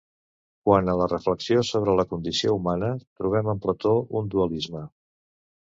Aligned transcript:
Quant 0.69 0.87
a 0.93 0.95
la 1.01 1.07
reflexió 1.11 1.61
sobre 1.69 1.95
la 2.01 2.07
condició 2.13 2.55
humana, 2.57 2.91
trobem 3.21 3.53
en 3.55 3.63
Plató 3.67 3.95
un 4.23 4.33
dualisme. 4.37 4.87